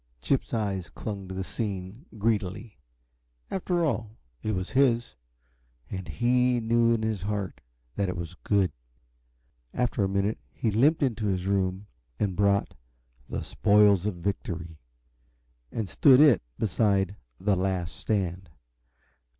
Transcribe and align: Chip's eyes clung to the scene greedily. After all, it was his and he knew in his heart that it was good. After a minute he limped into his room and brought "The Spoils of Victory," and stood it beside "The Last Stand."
Chip's 0.19 0.51
eyes 0.51 0.89
clung 0.89 1.27
to 1.27 1.35
the 1.35 1.43
scene 1.43 2.07
greedily. 2.17 2.79
After 3.51 3.85
all, 3.85 4.17
it 4.41 4.55
was 4.55 4.71
his 4.71 5.13
and 5.91 6.07
he 6.07 6.59
knew 6.59 6.91
in 6.91 7.03
his 7.03 7.21
heart 7.21 7.61
that 7.97 8.09
it 8.09 8.17
was 8.17 8.33
good. 8.33 8.71
After 9.75 10.03
a 10.03 10.09
minute 10.09 10.39
he 10.53 10.71
limped 10.71 11.03
into 11.03 11.27
his 11.27 11.45
room 11.45 11.85
and 12.19 12.35
brought 12.35 12.73
"The 13.29 13.43
Spoils 13.43 14.07
of 14.07 14.15
Victory," 14.15 14.79
and 15.71 15.87
stood 15.87 16.19
it 16.19 16.41
beside 16.57 17.15
"The 17.39 17.55
Last 17.55 17.95
Stand." 17.95 18.49